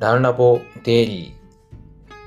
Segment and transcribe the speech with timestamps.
[0.00, 1.34] ランラボデイリ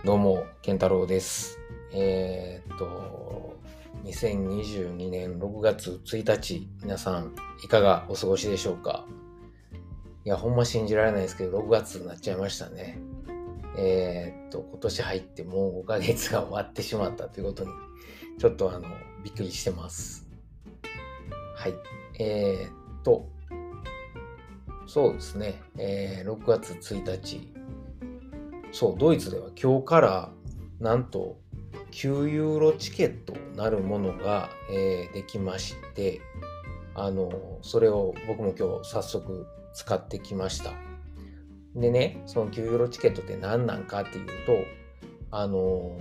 [0.03, 0.05] ー。
[0.05, 1.57] どうも、健太郎です。
[1.91, 3.55] えーっと、
[4.03, 7.33] 2022年6月1日、皆さん、
[7.63, 9.07] いかがお過ごしでしょうか？
[10.23, 12.99] いや、ほんま信じられないですけど、6月になっちゃいましたね。
[13.75, 17.71] えーっと、今年入ってもう5ヶ月が終わってしまったということに、
[18.37, 18.87] ちょっとあの、
[19.23, 20.29] びっくりしてます。
[21.55, 21.73] はい。
[22.19, 23.27] えーっと、
[24.85, 27.51] そうですね、えー6月1日、
[28.73, 30.29] そう、ドイツでは今日から、
[30.79, 31.39] なんと、
[31.91, 36.21] 9ユーロチケットなるものが、えーできまして、
[36.95, 40.73] あの、それを僕も今日早速使ってきました。
[41.75, 44.53] でね、その9ユーロチケットって何なんかっていうと、
[45.29, 45.95] あの、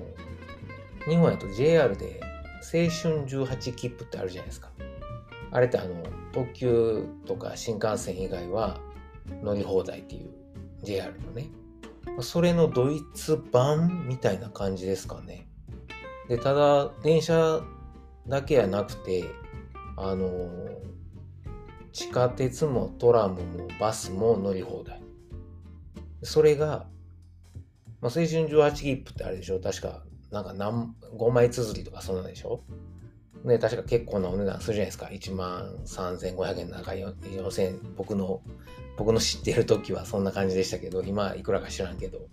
[1.06, 2.20] 日本やと JR で
[2.62, 4.70] 青春18切符ってあるじゃないですか。
[5.50, 8.80] あれってあの、特急とか新幹線以外は
[9.42, 10.30] 乗り放題っていう
[10.82, 11.50] JR のね。
[12.20, 15.48] それのドイツ版みたいな感じですかね。
[16.28, 17.60] で、ただ、電車
[18.28, 19.24] だけやなくて、
[19.96, 20.48] あの、
[21.92, 25.02] 地下鉄もトラムもバスも乗り放題。
[26.22, 26.86] それが、
[28.00, 29.60] まあ、青春18切符ってあれでしょ？
[29.60, 32.62] 確か、なんか何、5枚綴りとかそんなんでしょ？
[33.44, 35.06] ね、確か結構なお値段するじゃないですか。
[35.06, 38.40] 1万3500円なんか4000僕の、
[38.96, 42.28] 僕の知っている時はそんな感じでしたけど、今いくらか知らんけど、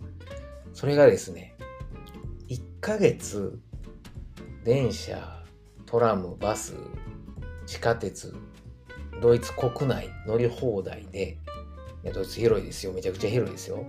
[0.72, 1.56] それがですね、
[2.48, 3.58] 1ヶ月、
[4.64, 5.42] 電車、
[5.86, 6.74] トラム、バス、
[7.66, 8.34] 地下鉄、
[9.20, 11.38] ドイツ国内乗り放題で、
[12.14, 12.92] ドイツ広いですよ。
[12.92, 13.76] めちゃくちゃ広いですよ。
[13.76, 13.86] はい。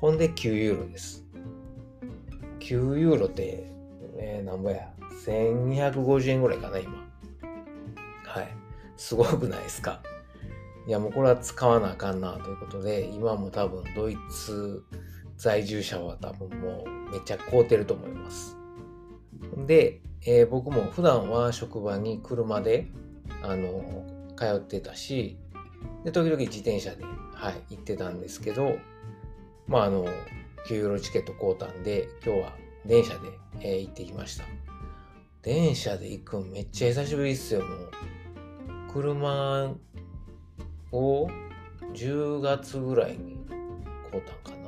[0.00, 1.24] ほんで9ユーロです。
[2.60, 3.72] 9ユーロって、
[4.18, 4.90] えー、なんぼや。
[5.24, 6.92] 1250円ぐらいかな、今。
[8.24, 8.48] はい。
[8.96, 10.02] すごくないですか？
[10.88, 14.82] いや、もうこれは使わなあかんなということで、今も多分ドイツ
[15.36, 18.56] 在住者は多分もうめっちゃ買うてると思います。
[19.66, 22.86] で、えー僕も普段は職場に車で、
[23.42, 24.02] あの、
[24.34, 25.36] 通ってたし、
[26.04, 27.04] で、時々自転車で、
[27.34, 28.78] はい、行ってたんですけど、
[29.66, 30.06] まあ、あの、
[30.68, 32.52] 9ユーロチケット買うたんで、今日は
[32.86, 33.28] 電車で、
[33.60, 34.44] えー行ってきました。
[35.42, 37.90] 電車で行くんめっちゃ久しぶりっすよ、もう。
[38.90, 39.74] 車
[40.92, 41.28] を
[41.94, 43.38] 10月ぐらいに
[44.10, 44.62] 買うたんか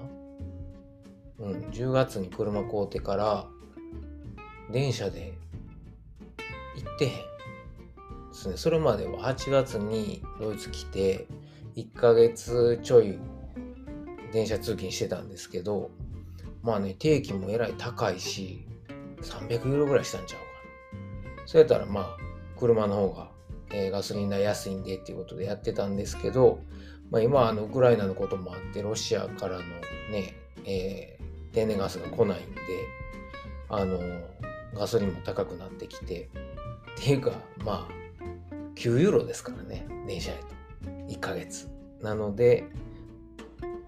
[1.38, 1.46] な？
[1.46, 3.46] うん、10月に車買うてから、
[4.70, 5.32] 電車で
[6.76, 7.10] 行ってへん。
[7.12, 7.16] で
[8.32, 8.56] すね。
[8.56, 11.26] それまでは8月にドイツ来て、
[11.76, 13.18] 1ヶ月ちょい
[14.32, 15.90] 電車通勤してたんですけど、
[16.62, 18.66] まあね、定期もえらい高いし、
[19.22, 21.46] 300ユーロぐらいしたんちゃうかな。
[21.46, 22.16] そうやったらまあ、
[22.58, 23.29] 車の方が、
[23.72, 26.60] えガソリン代安いんでっていうことでやってたんですけど、
[27.10, 29.62] まあ今、あの、ウクライナのこともあって、ロシアからの
[30.10, 32.60] ね、えー天然ガスが来ないんで、
[33.68, 33.98] あの、
[34.72, 36.30] ガソリンも高くなってきて、
[36.96, 37.32] っていうか、
[37.64, 38.22] まあ、
[38.76, 40.46] 9ユーロですからね、電車やと。
[41.08, 41.68] 1ヶ月。
[42.00, 42.64] なので、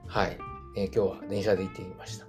[0.07, 0.37] はい、
[0.77, 2.27] えー今日は電車で行ってきました。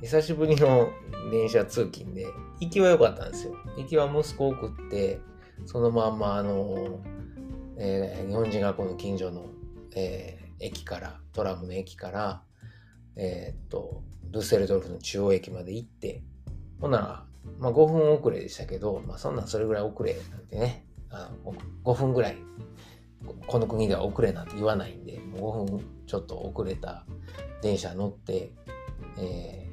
[0.00, 0.88] 久しぶりの
[1.30, 2.26] 電車通勤で、
[2.60, 3.56] 行きは良かったんですよ。
[3.76, 5.20] 行きは息子を送って、
[5.66, 7.00] そのまんま、あの、
[7.78, 9.46] えー日本人学校の近所の、
[9.96, 12.42] えー駅から、トラムの駅から、
[13.16, 16.22] えーっと、ルッセルドルフの中央駅まで行って、
[16.80, 17.24] ほんなら、
[17.58, 21.54] まあ5分遅れでしたけど、まあそんなんそれぐらい遅れなんてね、あの
[21.84, 22.36] 5分ぐらい、
[23.46, 27.06] この国では遅れなんて言わないんで、もう5分ちょっと遅れた
[27.62, 28.52] 電車乗って、
[29.18, 29.66] え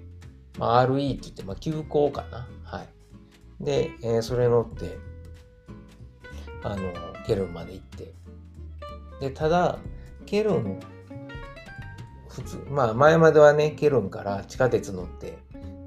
[0.56, 2.48] ーまあ、RE って言って、まあ、急行かな。
[2.64, 3.64] はい。
[3.64, 4.98] で、えーそれ乗って、
[6.64, 6.94] あの、
[7.26, 8.14] ケルンまで行って。
[9.20, 9.80] で、ただ、
[10.26, 10.80] ケルン、
[12.30, 15.38] 普通、まあ、前まではね、ケルンから地下鉄乗って、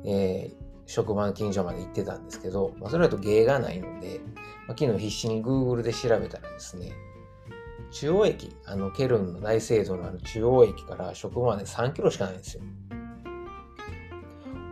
[0.05, 0.61] えー
[0.91, 4.21] 職場の近所まで行ってたんですけど、まあ、それだと芸がないので、
[4.67, 6.91] まあ、昨日必死に Google で調べたらですね、
[7.93, 12.65] 中央駅、あの、ケルンの大聖堂のある中央駅から職場まで3キロしかないんですよ。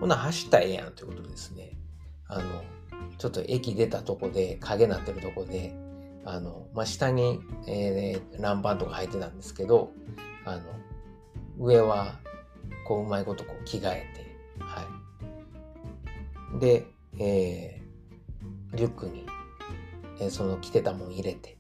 [0.01, 1.79] ほな、走ったらええやんということでですね、
[2.27, 2.65] あの、
[3.17, 5.73] ちょっと駅出たとこで、影なってるとこで、
[6.29, 9.93] あの、まあ、下に、えー、ランパンとか入ってたんですけど、
[10.45, 10.63] あの、
[11.59, 12.21] 上は、
[12.87, 14.87] こう、うまいことこう着替えて、は
[16.55, 16.61] い。
[16.61, 16.87] で、
[17.19, 19.25] えー、リュックに、
[20.21, 21.57] えーその着てたもん入れて、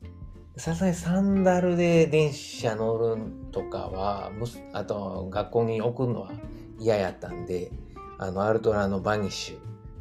[0.58, 3.22] さすがにサンダルで電車乗る
[3.52, 4.30] とかは、
[4.74, 6.32] あと学校に送るのは
[6.78, 7.70] 嫌やったんで、
[8.18, 9.58] あの、アルトラのバニッシュ、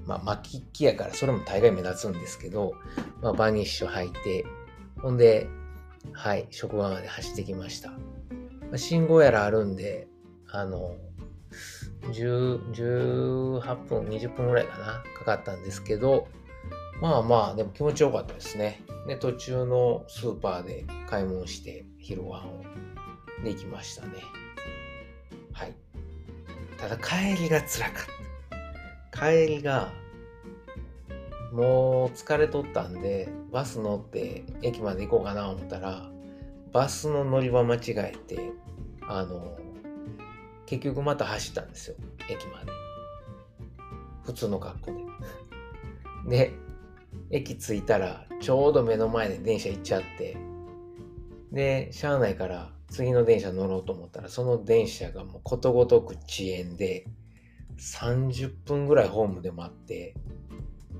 [0.07, 2.73] まあ、巻き木やから、それも大概目立つんですけど、
[3.21, 4.45] まあ、バニッシュ履いて、
[5.01, 5.47] ほんで、
[6.13, 7.89] はい、職場まで走ってきました。
[7.89, 7.97] ま
[8.73, 10.07] あ信号やらあるんで、
[10.49, 10.95] あの、
[12.11, 16.27] 10 18分、20分ぐらいかな、かかったんですけど、
[17.01, 18.81] まあまあ、でも気持ちよかったですね。
[19.07, 22.63] で、途中のスーパーで買い物して、昼ご飯を
[23.43, 24.13] できましたね。
[25.51, 25.75] はい。
[26.77, 28.16] ただ帰りが辛かった。
[29.19, 29.91] 帰りが、
[31.51, 36.11] もう疲れとったんで、バス乗って駅まで行こうかな思ったら、
[36.71, 38.51] バスの乗り場間違えて、
[39.07, 39.57] あの、
[40.67, 41.95] 結局また走ったんですよ、
[42.29, 42.71] 駅まで。
[44.23, 44.91] 普通の格好
[46.27, 46.47] で。
[46.49, 46.53] で、
[47.31, 50.37] 駅着いたら、ちょうど目の前で電車行っちゃって、
[51.51, 57.07] で、車内から次の電車乗ろうと思ったら、その電車がもうことごとく遅延で、
[57.77, 60.15] 30分ぐらいホームで待って、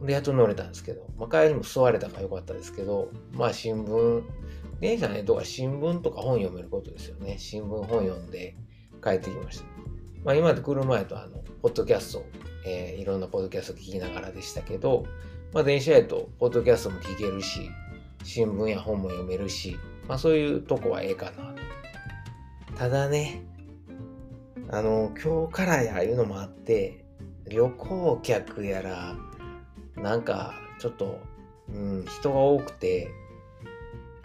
[0.04, 4.24] で、やっと乗れたんですけど、まあ、帰りも座れたからよかったですけど、まあ新聞、
[4.80, 7.38] 電車ね、とか新聞とか本読めることですよね。
[7.40, 8.56] 新聞本読んで
[9.04, 9.66] 帰ってきました。
[10.24, 12.26] まあ今で来る前とあの、ポッドキャスト、
[12.66, 15.06] えー、いろんなポッドキャスト聞きながらでしたけど、
[15.54, 17.72] まあ電車やとポッドキャストも聞けるし、
[18.24, 19.78] 新聞や本も読めるし、
[20.08, 21.58] まあそういうとこはええかなと
[22.78, 23.42] ただね、
[24.70, 27.06] あの、今日からやいうのもあって、
[27.50, 29.16] 旅行客やら、
[29.96, 31.20] なんかちょっと、
[31.70, 33.10] うん、人が多くて、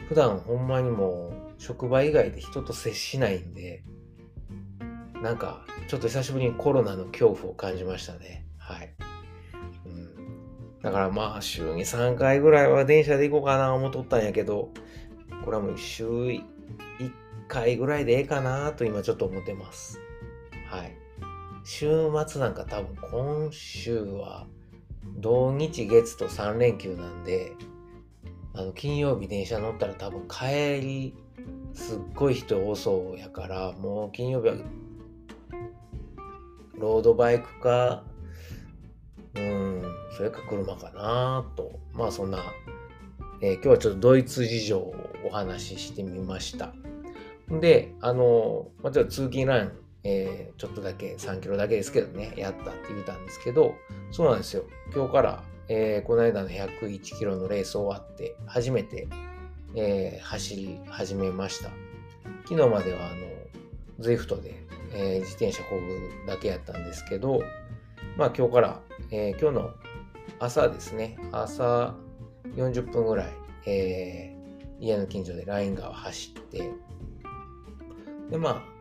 [0.08, 3.84] 普段ほんまにもう職場以外で人と接しないんで、
[5.22, 8.44] なんかちょっと久しぶりにコロナの恐怖を感じましたね。
[8.58, 8.94] はい。
[9.86, 14.70] うん、だからまあ週に3回ぐらいは電車で行こうかな思っとったんやけど、
[15.44, 16.42] これはもう週1
[17.46, 20.00] 回ぐらいでええかなと今ちょっと思ってます。
[20.72, 20.96] はい。
[21.64, 24.46] 週末なんか多分今週は
[25.18, 27.52] 土日月と3連休なんで、
[28.54, 31.14] あの金曜日電車乗ったら多分帰り
[31.74, 34.54] すっごい人多そうやからもう金曜日は
[36.78, 38.04] ロードバイクか
[39.34, 39.82] うん
[40.16, 42.38] それか車かなとまあそんな、
[43.40, 44.94] えー、今日はちょっとドイツ事情を
[45.24, 46.72] お話ししてみました
[47.48, 49.72] であの、まあ、ちょっと通勤ラン
[50.04, 53.74] えー、ちょっとだけ3キロだけですけどね、やったって言ったんですけど、
[54.10, 54.64] そうなんですよ。
[54.94, 59.08] 今日から、えー、この間の101キロのレース終わって、初めて、
[59.74, 61.70] えー、走り始めました。
[62.48, 63.32] 昨日までは、あの、
[64.00, 64.62] ZWIFT で、
[64.94, 67.40] え、自転車こぐだけやったんですけど、
[68.16, 69.70] まあ今日から、え、今日の
[70.38, 71.94] 朝ですね、朝
[72.56, 73.32] 40分ぐらい、
[73.66, 74.36] え、
[74.80, 76.70] 家の近所でライン川走って、
[78.30, 78.71] で、まあ、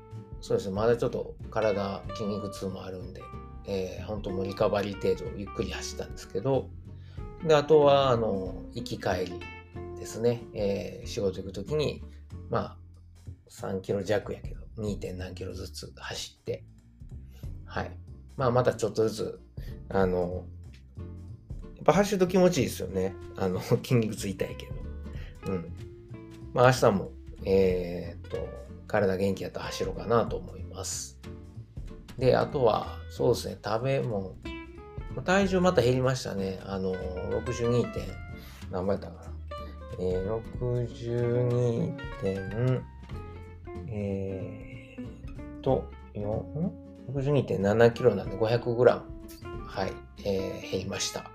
[0.41, 3.21] そうですね、まだちょっと体、筋肉痛もあるんで、
[3.67, 6.69] えー、本当もうリカバリー程度ゆっくり走ったんですけど、
[7.45, 9.39] で、あとは、あの、行き帰り
[9.99, 12.03] ですね、えー、仕事行くときに、
[12.49, 12.77] まあ、
[13.49, 15.15] 3キロ弱やけど、2.
[15.15, 16.63] 何キロずつ走って、
[17.65, 17.91] はい。
[18.35, 19.39] まあ、またちょっとずつ、
[19.89, 20.45] あの、
[21.75, 23.15] やっぱ走ると気持ちいいですよね。
[23.37, 24.67] あの、 筋肉痛痛いけ
[25.45, 25.53] ど。
[25.53, 25.73] うん。
[26.53, 27.11] まあ、明日も、
[27.45, 28.37] えー、っと、
[28.91, 31.17] 体元気やったら走ろうかなと思います。
[32.17, 34.35] で、あとは、そうですね、食べ物。
[35.23, 36.59] 体重また減りましたね。
[36.65, 38.03] あの、62点、
[38.69, 39.31] 何倍だったかな。
[39.99, 42.83] えー、62点、
[43.87, 46.71] えー、と、4、
[47.13, 49.04] 62.7キロなんで500グラム、
[49.68, 49.94] はい、
[50.25, 51.30] えー、減りました。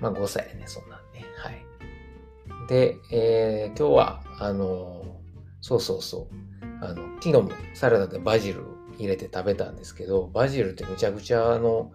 [0.00, 1.24] まあ5歳ね、そんなんね。
[1.38, 2.68] はい。
[2.68, 5.04] で、えー、今日は、あの
[5.66, 6.64] そうそうそう。
[6.80, 8.62] あの、昨日もサラダでバジル
[8.98, 11.90] 入れて食べたんですけど、バジルってむちゃくちゃあの、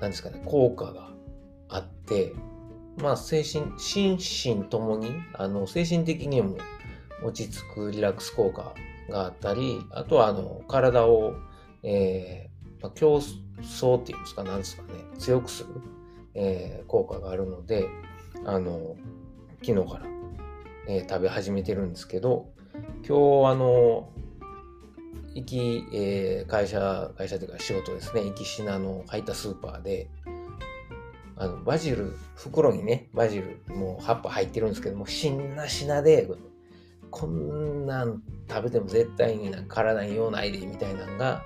[0.00, 1.10] なんですかね、効果が
[1.68, 2.32] あって、
[2.96, 6.56] まあ精神、心身ともに、あの、精神的にも
[7.22, 8.74] 落ち着くリラックス効果
[9.10, 11.34] があったり、あとはあの、体を、
[11.82, 13.16] えー、まあ、競
[13.60, 14.88] 争っていうんですか、なんですかね、
[15.18, 15.68] 強くする、
[16.32, 17.86] えー、効果があるので、
[18.46, 18.96] あの、
[19.62, 20.17] 昨日から
[20.88, 22.48] えー、食べ始めてるんですけど、
[23.06, 24.10] 今日あの、
[25.34, 30.08] 行き、えー、会社、会社というか仕事ですね、行き品の入ったスーパーで、
[31.36, 36.26] あの、バジル、袋にね、バジル、もう葉っぱ入ってるんですけども、しんなしなで、
[37.10, 41.42] こんなん食べても絶対になんか体に用ないで、みたいなのが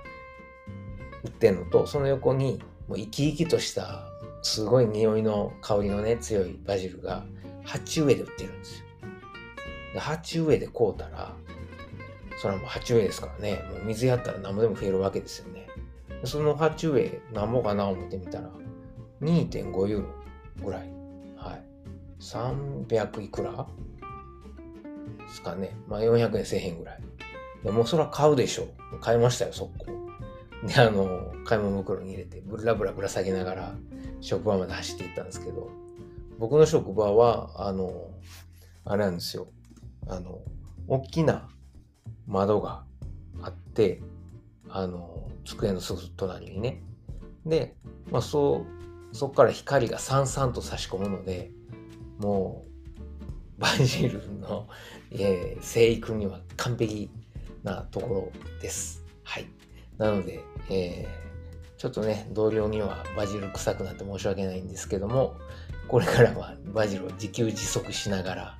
[1.24, 4.06] 売ってんのと、その横に、もう生き生きとした、
[4.42, 7.24] すごい匂いの香りのね、強いバジルが、
[7.64, 8.91] 鉢植えで売ってるんですよ。
[9.92, 11.34] で、鉢植えで買うたら、
[12.40, 15.68] それはもう鉢植えですからね、もう水やったら何もでも増えるわけですよね。
[16.24, 18.50] その鉢植え、なんぼかな思ってみたら、
[19.20, 20.08] 2.5ユーロ
[20.64, 20.90] ぐらい。
[21.36, 21.64] はい。
[22.20, 23.66] 300いくら
[25.18, 25.76] ですかね。
[25.88, 27.00] まあ400円せえへんぐらい。
[27.64, 28.98] でもうそれは買うでしょう。
[29.00, 29.86] 買いましたよ、速攻。
[30.66, 33.74] で、あの、買い物袋に入れて、ブラブラぶら下げながら、
[34.20, 35.70] 職場まで走っていったんですけど、
[36.38, 38.10] 僕の職場は、あの、
[38.84, 39.48] あれなんですよ。
[40.08, 40.40] あの、
[40.88, 41.48] 大きな
[42.26, 42.84] 窓が
[43.42, 44.00] あって、
[44.68, 46.82] あの、机のすぐ隣にね。
[47.46, 47.76] で、
[48.10, 48.64] まあ、そ
[49.12, 51.50] う、そこから光がさんさんと差し込むので、
[52.18, 52.64] も
[53.58, 54.68] う、バジルの、
[55.10, 57.10] えー、生育には完璧
[57.62, 59.04] なところです。
[59.22, 59.46] はい。
[59.98, 60.40] なので、
[60.70, 65.36] えー、ちょっとね、同僚にはバジル臭くなって申し訳ないんですけども、
[65.88, 68.58] これからはバジルを自給自足しながら、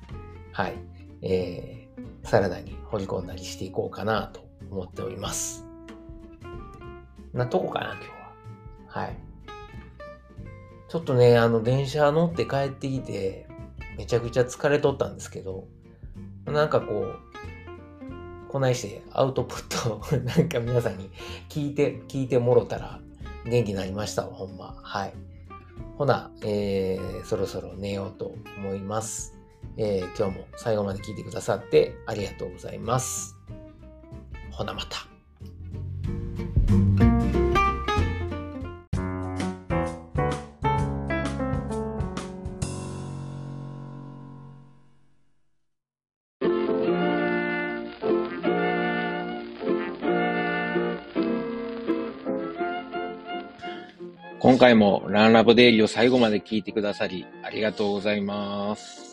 [0.51, 0.75] はい、
[1.23, 5.65] えー、サラダに掘り込んだりしていこうかなと思っております。
[7.33, 9.03] なとこかな、今日は。
[9.03, 9.17] はい。
[10.89, 13.47] ちょっとね、あの、電車乗って帰ってきて、
[13.97, 15.67] めちゃくちゃ疲れとったんですけど、
[16.45, 21.09] なんかこう、こないしてアウトプットを なんか皆さんに
[21.49, 22.99] 聞いて、聞いてもろたら
[23.45, 24.75] 元気になりましたわ、ほんま。
[24.83, 25.13] はい。
[25.97, 29.35] ほな、えー、そろそろ寝ようと思います。
[29.77, 33.35] えー、今日も最後まで聞いてくださってありがとうございます。
[34.51, 35.13] ほなまた。
[54.43, 59.12] 今回もランラボデイリーを最後まで聞いてくださりありがとうございます。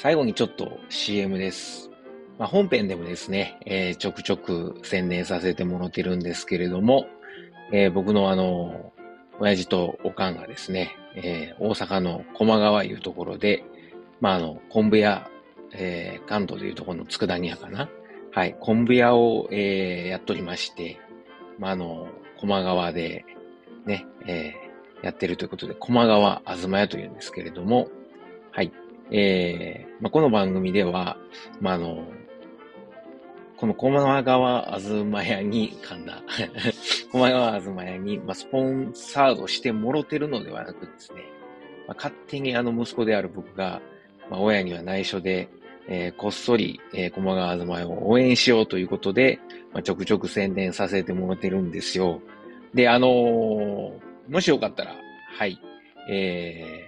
[0.00, 1.90] 最後にちょっと CM です。
[2.38, 7.08] まあ、本編でもですね、えー、ちょくちょく宣伝させてもらってるんですけれども、
[7.72, 8.92] えー、僕のあの、
[9.40, 13.64] 親父とおかんがですね、えー、大阪の駒川いうところで、
[14.20, 15.28] まあ、あの、昆布屋、
[15.72, 17.88] えー、関東でいうところの佃煮屋かな。
[18.30, 21.00] はい、昆布屋を、えー、やっとりまして、
[21.58, 22.06] まあ、あの、
[22.38, 23.24] 駒川で、
[23.84, 27.88] ね、えー、やってるということで、駒川あずま屋というんですけれども、
[29.10, 31.16] えー、まあ、この番組では、
[31.60, 32.04] まあ、あの、
[33.56, 36.22] この駒川あずま屋に、噛んだ、
[37.10, 41.22] 駒川あずま屋に、まあ、スポンサードしてもろてるのではなくですね、
[41.86, 43.80] まあ、勝手にあの息子である僕が、
[44.30, 45.48] まあ、親には内緒で、
[45.88, 49.40] えー、こっそり、えー、駒川あずま屋を応援しようということで、
[49.72, 52.20] まあ、ちょくちょく宣伝させてもらってるんですよ。
[52.74, 53.92] で、あのー、
[54.28, 54.94] もしよかったら、
[55.38, 55.58] はい、
[56.10, 56.87] え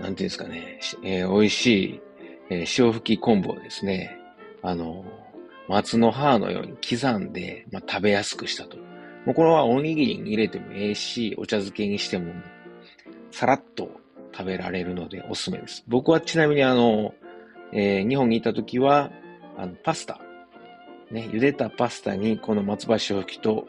[0.00, 2.00] なんていうんですかね、えー、美味しい、
[2.50, 4.16] えー、塩吹き昆布をですね、
[4.62, 5.04] あの、
[5.68, 8.76] 松の葉のように刻んで、まあ、食べやすくしたと。
[9.26, 12.32] もうこれはおにぎりに入れてもええし、お茶漬けにしても、
[13.30, 13.90] さらっと
[14.32, 15.84] 食べられるのでおすすめです。
[15.88, 17.14] 僕はちなみにあの、
[17.72, 19.10] えー、日本にいた時は、
[19.56, 20.20] あの、パスタ、
[21.10, 23.66] ね、茹でたパスタにこの松葉塩吹きと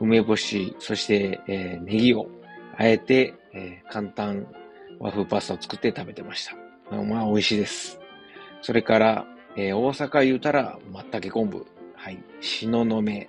[0.00, 2.28] 梅干し、そして、えー、ネギを
[2.76, 4.46] あえて、えー、簡単
[4.98, 6.56] 和風パスタを作って食べてました。
[6.96, 8.00] まあ、美味しいです。
[8.62, 9.26] それから、
[9.56, 11.66] えー、大阪言うたら、松茸昆布。
[11.94, 12.22] はい。
[12.40, 13.28] しののめ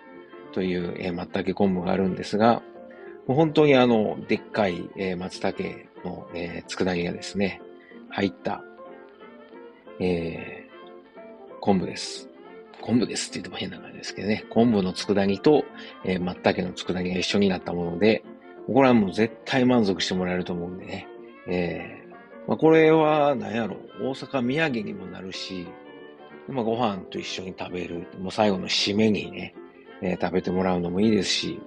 [0.52, 2.62] という、えー、松茸昆布があるんですが、
[3.28, 5.64] もう本当にあの、でっかい、えー、松茸
[6.04, 7.62] の、えー、佃煮がですね、
[8.10, 8.64] 入った、
[10.00, 12.30] えー、昆布です。
[12.82, 15.66] 昆布ですって言っても変な感じですけどね、昆布の佃煮と、
[16.06, 18.24] えー、松茸の佃煮が一緒になったもので、
[18.68, 21.08] これはもう絶対満足してもらえると思うんでね。
[21.48, 25.68] えー、まあ、これは何やろ、大阪土産にもなるし、
[26.48, 29.54] まあ、ご飯と一緒に食べる、もう最後の締めにね、
[30.02, 31.62] えー、食べてもらうのもいいですし、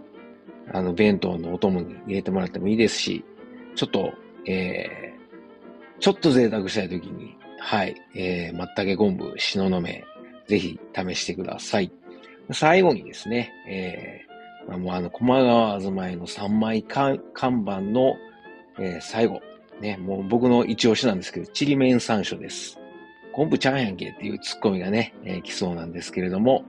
[0.72, 3.24] あの、弁当のお供に入れてもらってもいいですし、
[3.74, 4.12] ちょっと、
[4.46, 10.04] えー、ちょっと贅沢したいときに、はい、えー、松茸昆布、しののめ、
[10.46, 11.92] ぜひ試してください。
[12.52, 18.16] 最後にですね、えー、もうあの、駒川あずまいの3枚看板の、
[18.78, 19.40] えー、最後、
[19.80, 22.78] ね、もう僕の一押しなんですけど、ちりめん山椒です。
[23.32, 26.64] 昆布ちゃんやんけっていうツッコミがね、えー、来そうなんですけれども、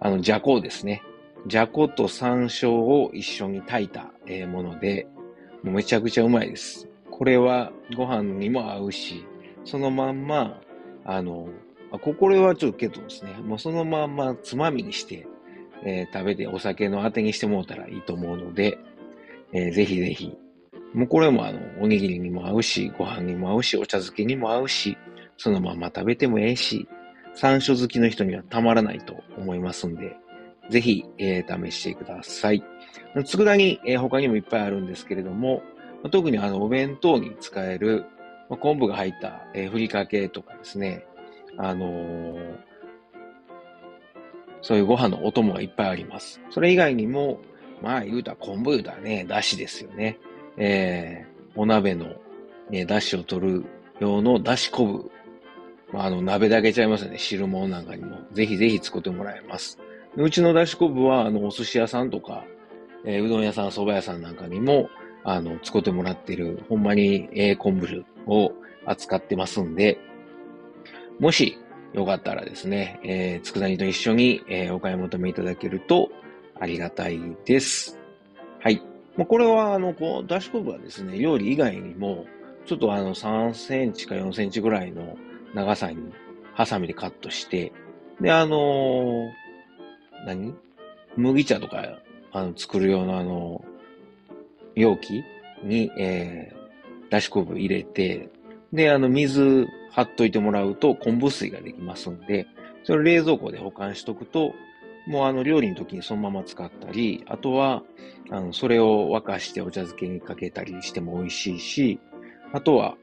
[0.00, 1.02] あの、じゃこですね。
[1.46, 5.06] じゃこと山椒を一緒に炊いた、えー、もので、
[5.62, 6.88] もうめちゃくちゃうまいです。
[7.10, 9.24] これはご飯にも合うし、
[9.64, 10.60] そのまんま、
[11.04, 11.48] あの、
[11.90, 15.26] あこれはちょっとけどですね、もうそのまんまつまみにして
[15.84, 18.78] えー、食べてお酒のあてにしてもらったらいいと思うので、
[19.52, 20.36] えー、ぜひぜひ。
[20.94, 24.96] もうこれもあの、おにぎりにも合うし、ご飯にも合うし、お茶漬けにも合うし、
[25.36, 26.88] そのまま食べてもええし、
[27.34, 30.16] 山椒好きの人にはたまらないと思いますんで、
[30.70, 32.62] ぜひ、えー、試してください。
[33.24, 35.62] 佃煮、えー、他にもいっぱいあるんですけれども、
[36.12, 38.06] 特にあの、お弁当に使える、
[38.48, 41.06] まあ、昆布が入った、えー、ふりかけとかですね、
[41.58, 42.56] あのー、
[44.62, 46.40] そういうご飯のお供がいっぱいあります。
[46.50, 47.40] それ以外にも、
[47.82, 50.18] まあ言うたら昆布言うたらね、だしですよね。
[50.56, 52.14] えー、お鍋の、
[52.70, 53.64] ね、だしを取る
[54.00, 55.10] 用のだし昆
[55.90, 55.94] 布。
[55.94, 57.18] まあ、あの、鍋だけちゃいますよね。
[57.18, 58.18] 汁物なんかにも。
[58.32, 59.78] ぜひぜひ作ってもらえます。
[60.16, 62.44] うちのだし昆布は、あの、お寿司屋さんとか、
[63.04, 64.88] えー、うどん屋さん、蕎麦屋さんなんかにも、
[65.22, 68.52] あの、使ってもらってる、ほんまに、えー、昆布を
[68.86, 69.98] 扱ってますんで、
[71.18, 71.58] もし、
[71.92, 76.10] よかったらですね、えー、佃煮と一緒に、えー、お買い求めいただけると
[76.58, 77.98] ありがたいです。
[78.60, 78.82] はい。
[79.16, 82.26] まあ、これは、あの、こう、だし昆布はですね、料理以外にも、
[82.66, 85.16] ちょっとあの、3センチか4センチぐらいの
[85.54, 86.12] 長さに、
[86.54, 87.72] ハサミでカットして、
[88.20, 89.30] で、あのー、
[90.26, 90.54] 何？
[91.16, 91.98] 麦茶とか、
[92.32, 93.64] あの、作る用のあの、
[94.74, 95.24] 容器
[95.62, 98.30] に、えー、だし昆布入れて、
[98.72, 102.46] で、あの、水張っといてもらうと昆布水ができますんで、
[102.82, 104.54] それを冷蔵庫で保管しとくと、
[105.06, 107.82] もうあの、料理の時にそのまま使ったり、あとは、
[108.30, 112.00] あの、それを沸かしてお茶漬けにかけたりしても美味しいし、
[112.52, 112.96] あとは、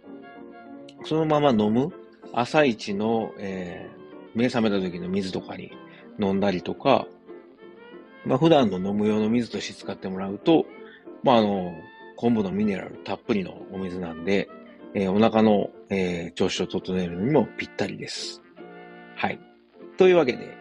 [1.04, 1.92] そのまま飲む
[2.34, 5.72] 朝一の、えー、目覚めた時の水とかに
[6.20, 7.08] 飲んだりとか、
[8.26, 10.66] まあ、普段の飲む用の水として使ってもらうと、
[11.24, 11.74] まあ、あの、
[12.16, 14.50] 昆布のミネラルたっぷりのお水なんで、
[14.94, 18.42] えー、お腹の、えー、調子を整えるのにもぴったりです。
[19.16, 19.40] はい。
[19.98, 20.61] というわけで、